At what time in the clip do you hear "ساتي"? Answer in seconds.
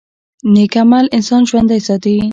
1.87-2.15